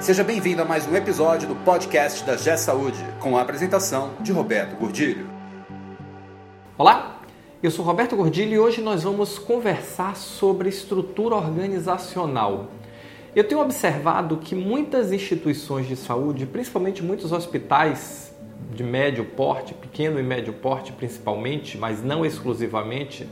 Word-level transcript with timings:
Seja 0.00 0.24
bem-vindo 0.24 0.62
a 0.62 0.64
mais 0.64 0.88
um 0.88 0.96
episódio 0.96 1.46
do 1.46 1.54
podcast 1.56 2.24
da 2.24 2.34
G 2.34 2.56
Saúde, 2.56 2.96
com 3.20 3.36
a 3.36 3.42
apresentação 3.42 4.12
de 4.20 4.32
Roberto 4.32 4.74
Gordilho. 4.76 5.28
Olá, 6.78 7.20
eu 7.62 7.70
sou 7.70 7.84
Roberto 7.84 8.16
Gordilho 8.16 8.54
e 8.54 8.58
hoje 8.58 8.80
nós 8.80 9.02
vamos 9.02 9.38
conversar 9.38 10.16
sobre 10.16 10.70
estrutura 10.70 11.34
organizacional. 11.34 12.68
Eu 13.36 13.44
tenho 13.44 13.60
observado 13.60 14.38
que 14.38 14.54
muitas 14.54 15.12
instituições 15.12 15.86
de 15.86 15.96
saúde, 15.96 16.46
principalmente 16.46 17.02
muitos 17.02 17.30
hospitais 17.30 18.34
de 18.74 18.82
médio 18.82 19.26
porte, 19.26 19.74
pequeno 19.74 20.18
e 20.18 20.22
médio 20.22 20.54
porte 20.54 20.92
principalmente, 20.92 21.76
mas 21.76 22.02
não 22.02 22.24
exclusivamente, 22.24 23.28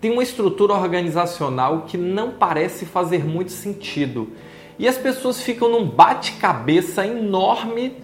têm 0.00 0.12
uma 0.12 0.22
estrutura 0.22 0.72
organizacional 0.74 1.82
que 1.82 1.98
não 1.98 2.30
parece 2.30 2.86
fazer 2.86 3.24
muito 3.24 3.50
sentido 3.50 4.30
e 4.78 4.86
as 4.86 4.98
pessoas 4.98 5.40
ficam 5.40 5.70
num 5.70 5.88
bate-cabeça 5.88 7.06
enorme 7.06 7.96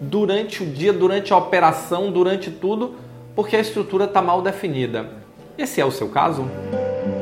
durante 0.00 0.62
o 0.62 0.66
dia, 0.66 0.92
durante 0.92 1.32
a 1.32 1.36
operação, 1.36 2.10
durante 2.10 2.50
tudo, 2.50 2.96
porque 3.34 3.56
a 3.56 3.60
estrutura 3.60 4.04
está 4.04 4.20
mal 4.20 4.42
definida. 4.42 5.08
Esse 5.56 5.80
é 5.80 5.84
o 5.84 5.90
seu 5.90 6.08
caso? 6.08 6.48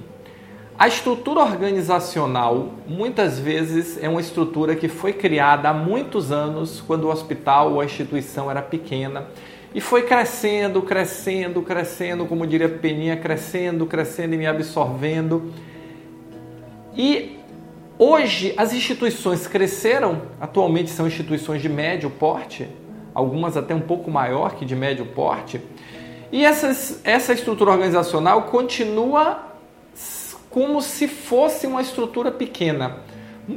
A 0.79 0.87
estrutura 0.87 1.41
organizacional 1.41 2.69
muitas 2.87 3.37
vezes 3.37 4.01
é 4.01 4.09
uma 4.09 4.21
estrutura 4.21 4.77
que 4.77 4.87
foi 4.87 5.13
criada 5.13 5.71
há 5.71 5.75
muitos 5.75 6.31
anos, 6.31 6.81
quando 6.81 7.07
o 7.07 7.11
hospital 7.11 7.73
ou 7.73 7.81
a 7.81 7.85
instituição 7.85 8.49
era 8.49 8.63
pequena, 8.63 9.27
e 9.75 9.81
foi 9.81 10.03
crescendo, 10.03 10.81
crescendo, 10.81 11.63
crescendo, 11.63 12.27
como 12.27 12.47
diria 12.47 12.69
Peninha, 12.69 13.17
crescendo, 13.17 13.87
crescendo 13.87 14.37
e 14.37 14.39
me 14.39 14.47
absorvendo. 14.47 15.53
E 16.97 17.41
hoje 17.99 18.55
as 18.57 18.73
instituições 18.73 19.49
cresceram, 19.49 20.23
atualmente 20.41 20.91
são 20.91 21.09
instituições 21.09 21.61
de 21.61 21.69
médio 21.69 22.09
porte, 22.09 22.69
algumas 23.13 23.57
até 23.57 23.75
um 23.75 23.81
pouco 23.81 24.13
maior 24.13 24.55
que 24.55 24.65
de 24.65 24.77
médio 24.77 25.07
porte, 25.07 25.61
e 26.31 26.45
essas, 26.45 27.01
essa 27.03 27.33
estrutura 27.33 27.73
organizacional 27.73 28.43
continua 28.43 29.49
como 30.51 30.81
se 30.81 31.09
fosse 31.09 31.67
uma 31.67 31.83
estrutura 31.83 32.31
pequena, 32.31 32.99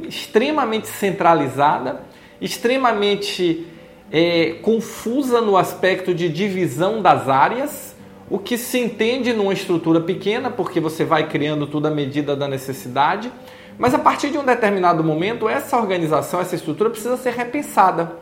extremamente 0.08 0.88
centralizada, 0.88 2.02
extremamente 2.40 3.66
é, 4.10 4.56
confusa 4.62 5.40
no 5.40 5.56
aspecto 5.56 6.14
de 6.14 6.28
divisão 6.28 7.00
das 7.00 7.28
áreas, 7.28 7.96
o 8.28 8.38
que 8.38 8.56
se 8.56 8.78
entende 8.78 9.32
numa 9.32 9.52
estrutura 9.52 10.00
pequena, 10.00 10.50
porque 10.50 10.80
você 10.80 11.04
vai 11.04 11.28
criando 11.28 11.66
tudo 11.66 11.86
à 11.86 11.90
medida 11.90 12.34
da 12.34 12.48
necessidade, 12.48 13.30
mas 13.78 13.94
a 13.94 13.98
partir 13.98 14.30
de 14.30 14.38
um 14.38 14.44
determinado 14.44 15.02
momento, 15.02 15.48
essa 15.48 15.76
organização, 15.76 16.40
essa 16.40 16.54
estrutura 16.54 16.90
precisa 16.90 17.16
ser 17.16 17.32
repensada. 17.32 18.12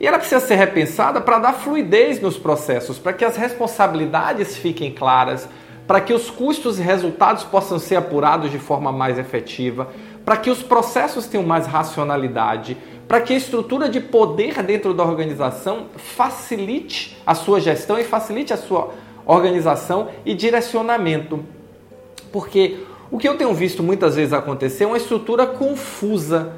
E 0.00 0.06
ela 0.06 0.18
precisa 0.18 0.40
ser 0.40 0.54
repensada 0.54 1.20
para 1.20 1.38
dar 1.38 1.52
fluidez 1.54 2.20
nos 2.20 2.38
processos, 2.38 2.98
para 2.98 3.12
que 3.12 3.24
as 3.24 3.36
responsabilidades 3.36 4.56
fiquem 4.56 4.92
claras, 4.92 5.48
para 5.88 6.02
que 6.02 6.12
os 6.12 6.30
custos 6.30 6.78
e 6.78 6.82
resultados 6.82 7.44
possam 7.44 7.78
ser 7.78 7.96
apurados 7.96 8.50
de 8.50 8.58
forma 8.58 8.92
mais 8.92 9.18
efetiva, 9.18 9.88
para 10.22 10.36
que 10.36 10.50
os 10.50 10.62
processos 10.62 11.26
tenham 11.26 11.46
mais 11.46 11.66
racionalidade, 11.66 12.76
para 13.08 13.22
que 13.22 13.32
a 13.32 13.36
estrutura 13.38 13.88
de 13.88 13.98
poder 13.98 14.62
dentro 14.62 14.92
da 14.92 15.02
organização 15.02 15.86
facilite 15.96 17.16
a 17.26 17.34
sua 17.34 17.58
gestão 17.58 17.98
e 17.98 18.04
facilite 18.04 18.52
a 18.52 18.58
sua 18.58 18.90
organização 19.24 20.08
e 20.26 20.34
direcionamento. 20.34 21.42
Porque 22.30 22.80
o 23.10 23.16
que 23.16 23.26
eu 23.26 23.38
tenho 23.38 23.54
visto 23.54 23.82
muitas 23.82 24.14
vezes 24.14 24.34
acontecer 24.34 24.84
é 24.84 24.86
uma 24.86 24.98
estrutura 24.98 25.46
confusa. 25.46 26.52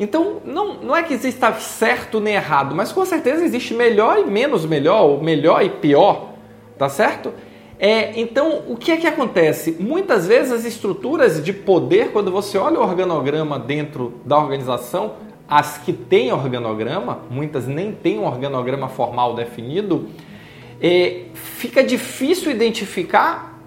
Então, 0.00 0.38
não, 0.44 0.74
não 0.82 0.96
é 0.96 1.04
que 1.04 1.14
exista 1.14 1.52
certo 1.60 2.18
nem 2.18 2.34
errado, 2.34 2.74
mas 2.74 2.90
com 2.90 3.04
certeza 3.04 3.44
existe 3.44 3.72
melhor 3.72 4.18
e 4.18 4.24
menos 4.24 4.66
melhor, 4.66 5.02
ou 5.02 5.22
melhor 5.22 5.64
e 5.64 5.70
pior, 5.70 6.30
tá 6.76 6.88
certo? 6.88 7.32
É, 7.78 8.18
então, 8.20 8.62
o 8.68 8.76
que 8.76 8.92
é 8.92 8.96
que 8.96 9.06
acontece? 9.06 9.76
Muitas 9.80 10.26
vezes 10.26 10.52
as 10.52 10.64
estruturas 10.64 11.42
de 11.42 11.52
poder, 11.52 12.12
quando 12.12 12.30
você 12.30 12.56
olha 12.56 12.78
o 12.78 12.82
organograma 12.82 13.58
dentro 13.58 14.14
da 14.24 14.38
organização, 14.38 15.14
as 15.48 15.78
que 15.78 15.92
têm 15.92 16.32
organograma, 16.32 17.20
muitas 17.30 17.66
nem 17.66 17.92
têm 17.92 18.18
um 18.18 18.26
organograma 18.26 18.88
formal 18.88 19.34
definido, 19.34 20.08
é, 20.80 21.24
fica 21.34 21.82
difícil 21.82 22.50
identificar 22.50 23.58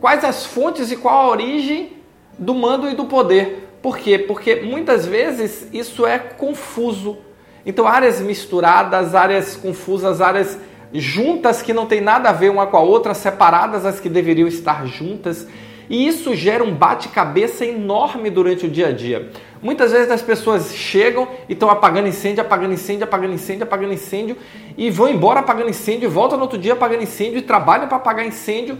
quais 0.00 0.24
as 0.24 0.44
fontes 0.44 0.90
e 0.90 0.96
qual 0.96 1.26
a 1.26 1.30
origem 1.30 1.92
do 2.38 2.54
mando 2.54 2.88
e 2.88 2.94
do 2.94 3.04
poder. 3.04 3.68
Por 3.82 3.98
quê? 3.98 4.18
Porque 4.18 4.56
muitas 4.56 5.06
vezes 5.06 5.68
isso 5.72 6.06
é 6.06 6.18
confuso. 6.18 7.18
Então, 7.64 7.86
áreas 7.86 8.20
misturadas, 8.20 9.14
áreas 9.14 9.56
confusas, 9.56 10.20
áreas 10.20 10.58
juntas 10.92 11.62
que 11.62 11.72
não 11.72 11.86
tem 11.86 12.00
nada 12.00 12.28
a 12.28 12.32
ver 12.32 12.50
uma 12.50 12.66
com 12.66 12.76
a 12.76 12.80
outra, 12.80 13.14
separadas 13.14 13.86
as 13.86 14.00
que 14.00 14.08
deveriam 14.08 14.46
estar 14.46 14.86
juntas. 14.86 15.46
E 15.88 16.06
isso 16.06 16.34
gera 16.34 16.62
um 16.64 16.74
bate-cabeça 16.74 17.64
enorme 17.64 18.30
durante 18.30 18.66
o 18.66 18.70
dia 18.70 18.88
a 18.88 18.92
dia. 18.92 19.30
Muitas 19.60 19.92
vezes 19.92 20.10
as 20.10 20.22
pessoas 20.22 20.74
chegam 20.74 21.28
e 21.48 21.52
estão 21.52 21.70
apagando 21.70 22.08
incêndio, 22.08 22.42
apagando 22.42 22.72
incêndio, 22.72 23.04
apagando 23.04 23.34
incêndio, 23.34 23.64
apagando 23.64 23.92
incêndio, 23.92 24.36
e 24.76 24.90
vão 24.90 25.08
embora 25.08 25.40
apagando 25.40 25.70
incêndio, 25.70 26.10
voltam 26.10 26.36
no 26.36 26.44
outro 26.44 26.58
dia 26.58 26.72
apagando 26.72 27.02
incêndio, 27.02 27.38
e 27.38 27.42
trabalham 27.42 27.86
para 27.86 27.96
apagar 27.96 28.26
incêndio. 28.26 28.78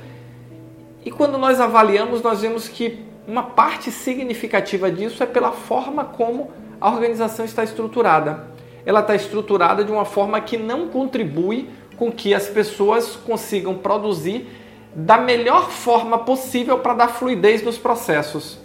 E 1.05 1.11
quando 1.11 1.39
nós 1.39 1.61
avaliamos, 1.61 2.23
nós 2.23 2.41
vemos 2.41 2.69
que 2.69 2.99
uma 3.27 3.43
parte 3.43 3.91
significativa 3.91 4.91
disso 4.91 5.23
é 5.23 5.27
pela 5.27 5.53
forma 5.53 6.05
como 6.05 6.51
a 6.81 6.91
organização 6.91 7.45
está 7.45 7.63
estruturada. 7.63 8.49
Ela 8.85 9.01
está 9.01 9.15
estruturada 9.15 9.85
de 9.85 9.93
uma 9.93 10.05
forma 10.05 10.41
que 10.41 10.57
não 10.57 10.89
contribui 10.89 11.69
com 12.03 12.11
que 12.11 12.35
as 12.35 12.49
pessoas 12.49 13.15
consigam 13.15 13.77
produzir 13.77 14.49
da 14.93 15.19
melhor 15.19 15.71
forma 15.71 16.19
possível 16.19 16.81
para 16.81 16.95
dar 16.95 17.07
fluidez 17.07 17.63
nos 17.63 17.79
processos. 17.79 18.59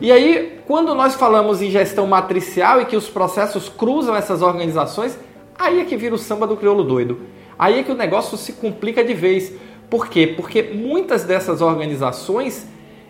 E 0.00 0.12
aí, 0.12 0.60
quando 0.68 0.94
nós 0.94 1.16
falamos 1.16 1.60
em 1.60 1.68
gestão 1.68 2.06
matricial 2.06 2.80
e 2.80 2.84
que 2.84 2.94
os 2.94 3.08
processos 3.08 3.68
cruzam 3.68 4.14
essas 4.14 4.40
organizações, 4.40 5.18
aí 5.58 5.80
é 5.80 5.84
que 5.84 5.96
vira 5.96 6.14
o 6.14 6.18
samba 6.18 6.46
do 6.46 6.56
crioulo 6.56 6.84
doido. 6.84 7.22
Aí 7.58 7.80
é 7.80 7.82
que 7.82 7.90
o 7.90 7.96
negócio 7.96 8.38
se 8.38 8.52
complica 8.52 9.02
de 9.02 9.14
vez. 9.14 9.52
Por 9.90 10.06
quê? 10.06 10.28
Porque 10.36 10.62
muitas 10.62 11.24
dessas 11.24 11.60
organizações 11.60 12.68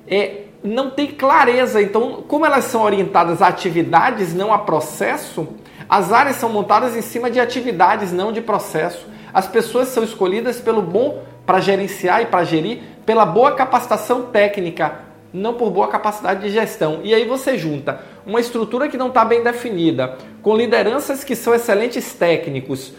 é, 0.09 0.45
não 0.65 0.89
têm 0.89 1.09
clareza. 1.09 1.83
Então, 1.83 2.25
como 2.27 2.47
elas 2.47 2.65
são 2.65 2.81
orientadas 2.81 3.43
a 3.43 3.49
atividades, 3.49 4.33
não 4.33 4.55
a 4.55 4.59
processo, 4.59 5.47
as 5.87 6.15
áreas 6.15 6.37
são 6.37 6.49
montadas 6.49 6.97
em 6.97 7.03
cima 7.03 7.31
de 7.31 7.39
atividades, 7.39 8.11
não 8.11 8.33
de 8.33 8.41
processo. 8.41 9.16
As 9.37 9.47
pessoas 9.47 9.89
são 9.89 10.03
escolhidas 10.03 10.63
pelo 10.63 10.81
bom 10.81 11.23
para 11.45 11.61
gerenciar 11.61 12.23
e 12.23 12.25
para 12.25 12.43
gerir 12.43 12.79
pela 13.05 13.27
boa 13.27 13.53
capacitação 13.53 14.23
técnica, 14.23 15.01
não 15.31 15.53
por 15.53 15.71
boa 15.71 15.89
capacidade 15.89 16.41
de 16.41 16.49
gestão. 16.49 17.01
E 17.05 17.15
aí 17.15 17.27
você 17.27 17.59
junta 17.59 18.01
uma 18.25 18.41
estrutura 18.41 18.89
que 18.89 18.97
não 18.97 19.09
está 19.09 19.27
bem 19.27 19.43
definida, 19.43 20.17
com 20.41 20.57
lideranças 20.57 21.23
que 21.23 21.37
são 21.37 21.55
excelentes 21.55 22.15
técnicos, 22.15 22.95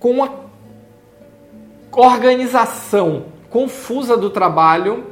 com 0.00 0.10
uma 0.10 0.28
organização 1.92 3.26
confusa 3.48 4.16
do 4.16 4.28
trabalho. 4.28 5.04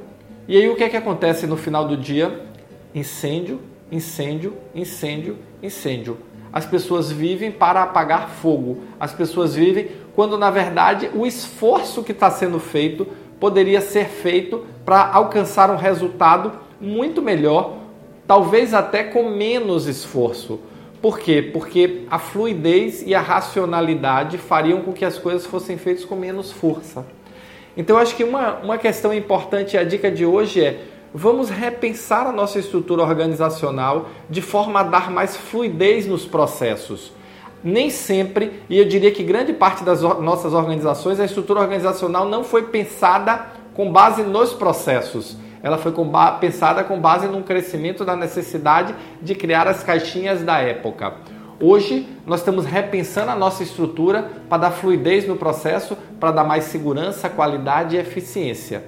E 0.48 0.56
aí 0.56 0.68
o 0.68 0.74
que 0.74 0.82
é 0.82 0.88
que 0.88 0.96
acontece 0.96 1.46
no 1.46 1.56
final 1.56 1.86
do 1.86 1.96
dia? 1.96 2.46
Incêndio, 2.92 3.60
incêndio, 3.92 4.56
incêndio, 4.74 5.38
incêndio. 5.62 6.18
As 6.54 6.64
pessoas 6.64 7.10
vivem 7.10 7.50
para 7.50 7.82
apagar 7.82 8.28
fogo. 8.28 8.84
As 9.00 9.12
pessoas 9.12 9.56
vivem 9.56 9.88
quando 10.14 10.38
na 10.38 10.50
verdade 10.50 11.10
o 11.14 11.26
esforço 11.26 12.02
que 12.02 12.12
está 12.12 12.30
sendo 12.30 12.60
feito 12.60 13.06
poderia 13.40 13.80
ser 13.80 14.06
feito 14.06 14.64
para 14.84 15.06
alcançar 15.12 15.70
um 15.70 15.76
resultado 15.76 16.52
muito 16.80 17.20
melhor, 17.20 17.78
talvez 18.26 18.72
até 18.72 19.04
com 19.04 19.30
menos 19.30 19.86
esforço. 19.86 20.60
Por 21.02 21.18
quê? 21.18 21.42
Porque 21.42 22.02
a 22.10 22.18
fluidez 22.18 23.02
e 23.06 23.14
a 23.14 23.20
racionalidade 23.20 24.38
fariam 24.38 24.80
com 24.82 24.92
que 24.92 25.04
as 25.04 25.18
coisas 25.18 25.44
fossem 25.44 25.76
feitas 25.76 26.04
com 26.04 26.14
menos 26.14 26.50
força. 26.50 27.04
Então, 27.76 27.98
acho 27.98 28.16
que 28.16 28.24
uma, 28.24 28.54
uma 28.60 28.78
questão 28.78 29.12
importante, 29.12 29.76
a 29.76 29.84
dica 29.84 30.10
de 30.10 30.24
hoje 30.24 30.64
é: 30.64 30.80
vamos 31.12 31.50
repensar 31.50 32.26
a 32.26 32.32
nossa 32.32 32.58
estrutura 32.58 33.02
organizacional 33.02 34.08
de 34.30 34.40
forma 34.40 34.80
a 34.80 34.84
dar 34.84 35.10
mais 35.10 35.36
fluidez 35.36 36.06
nos 36.06 36.24
processos 36.24 37.12
nem 37.64 37.88
sempre, 37.88 38.62
e 38.68 38.78
eu 38.78 38.84
diria 38.84 39.10
que 39.10 39.24
grande 39.24 39.54
parte 39.54 39.82
das 39.82 40.02
nossas 40.02 40.52
organizações, 40.52 41.18
a 41.18 41.24
estrutura 41.24 41.60
organizacional 41.60 42.28
não 42.28 42.44
foi 42.44 42.64
pensada 42.64 43.46
com 43.72 43.90
base 43.90 44.22
nos 44.22 44.52
processos. 44.52 45.36
Ela 45.62 45.78
foi 45.78 45.92
com 45.92 46.12
pensada 46.38 46.84
com 46.84 47.00
base 47.00 47.26
num 47.26 47.42
crescimento 47.42 48.04
da 48.04 48.14
necessidade 48.14 48.94
de 49.22 49.34
criar 49.34 49.66
as 49.66 49.82
caixinhas 49.82 50.42
da 50.42 50.58
época. 50.58 51.14
Hoje 51.58 52.06
nós 52.26 52.40
estamos 52.40 52.66
repensando 52.66 53.30
a 53.30 53.36
nossa 53.36 53.62
estrutura 53.62 54.30
para 54.46 54.58
dar 54.58 54.70
fluidez 54.70 55.26
no 55.26 55.36
processo, 55.36 55.96
para 56.20 56.32
dar 56.32 56.44
mais 56.44 56.64
segurança, 56.64 57.30
qualidade 57.30 57.96
e 57.96 57.98
eficiência. 57.98 58.84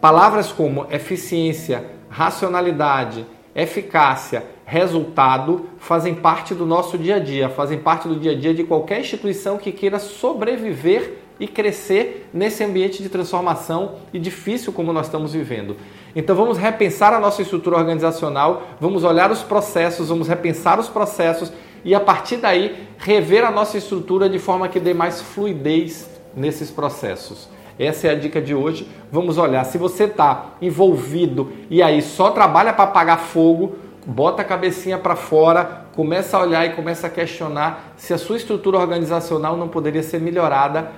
Palavras 0.00 0.50
como 0.50 0.86
eficiência, 0.90 1.84
racionalidade, 2.08 3.26
eficácia, 3.54 4.44
resultado 4.70 5.66
fazem 5.80 6.14
parte 6.14 6.54
do 6.54 6.64
nosso 6.64 6.96
dia 6.96 7.16
a 7.16 7.18
dia, 7.18 7.48
fazem 7.48 7.76
parte 7.76 8.06
do 8.06 8.14
dia 8.14 8.30
a 8.30 8.34
dia 8.36 8.54
de 8.54 8.62
qualquer 8.62 9.00
instituição 9.00 9.58
que 9.58 9.72
queira 9.72 9.98
sobreviver 9.98 11.14
e 11.40 11.48
crescer 11.48 12.30
nesse 12.32 12.62
ambiente 12.62 13.02
de 13.02 13.08
transformação 13.08 13.96
e 14.12 14.18
difícil 14.20 14.72
como 14.72 14.92
nós 14.92 15.06
estamos 15.06 15.32
vivendo. 15.32 15.76
Então 16.14 16.36
vamos 16.36 16.56
repensar 16.56 17.12
a 17.12 17.18
nossa 17.18 17.42
estrutura 17.42 17.78
organizacional, 17.78 18.62
vamos 18.80 19.02
olhar 19.02 19.32
os 19.32 19.42
processos, 19.42 20.08
vamos 20.08 20.28
repensar 20.28 20.78
os 20.78 20.88
processos 20.88 21.52
e 21.84 21.92
a 21.92 21.98
partir 21.98 22.36
daí 22.36 22.86
rever 22.96 23.44
a 23.44 23.50
nossa 23.50 23.76
estrutura 23.76 24.28
de 24.28 24.38
forma 24.38 24.68
que 24.68 24.78
dê 24.78 24.94
mais 24.94 25.20
fluidez 25.20 26.08
nesses 26.36 26.70
processos. 26.70 27.48
Essa 27.76 28.06
é 28.06 28.10
a 28.10 28.14
dica 28.14 28.40
de 28.40 28.54
hoje. 28.54 28.86
Vamos 29.10 29.36
olhar 29.36 29.64
se 29.64 29.78
você 29.78 30.04
está 30.04 30.50
envolvido 30.62 31.50
e 31.68 31.82
aí 31.82 32.00
só 32.02 32.30
trabalha 32.30 32.72
para 32.72 32.84
apagar 32.84 33.18
fogo, 33.18 33.89
bota 34.10 34.42
a 34.42 34.44
cabecinha 34.44 34.98
para 34.98 35.14
fora, 35.14 35.84
começa 35.94 36.36
a 36.36 36.40
olhar 36.40 36.66
e 36.66 36.70
começa 36.70 37.06
a 37.06 37.10
questionar 37.10 37.94
se 37.96 38.12
a 38.12 38.18
sua 38.18 38.36
estrutura 38.36 38.76
organizacional 38.76 39.56
não 39.56 39.68
poderia 39.68 40.02
ser 40.02 40.20
melhorada 40.20 40.90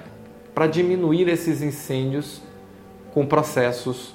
para 0.55 0.67
diminuir 0.67 1.29
esses 1.29 1.61
incêndios 1.61 2.41
com 3.13 3.27
processos, 3.27 4.15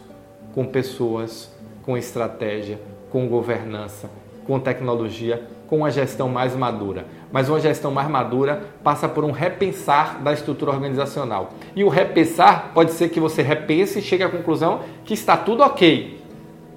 com 0.56 0.66
pessoas, 0.66 1.52
com 1.84 1.96
estratégia, 1.96 2.80
com 3.12 3.28
governança, 3.28 4.10
com 4.48 4.60
tecnologia, 4.60 5.44
com 5.68 5.78
uma 5.78 5.92
gestão 5.92 6.28
mais 6.28 6.56
madura. 6.56 7.06
Mas 7.32 7.50
uma 7.50 7.60
gestão 7.60 7.92
mais 7.92 8.10
madura 8.10 8.64
passa 8.84 9.08
por 9.08 9.24
um 9.24 9.32
repensar 9.32 10.24
da 10.24 10.34
estrutura 10.34 10.72
organizacional. 10.72 11.52
E 11.76 11.84
o 11.84 11.90
repensar 11.90 12.72
pode 12.74 12.94
ser 12.94 13.10
que 13.10 13.20
você 13.20 13.44
repense 13.44 14.00
e 14.00 14.02
chegue 14.02 14.24
à 14.24 14.30
conclusão 14.30 14.80
que 15.06 15.14
está 15.14 15.38
tudo 15.38 15.62
ok. 15.62 16.20